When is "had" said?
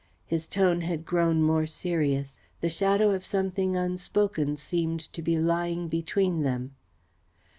0.81-1.05